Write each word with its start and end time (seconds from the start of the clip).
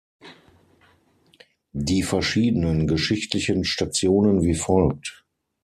Die 1.73 2.01
verschiedenen 2.01 2.87
geschichtlichen 2.87 3.63
Stationen 3.63 4.41
wie 4.41 4.55
folgt. 4.55 5.27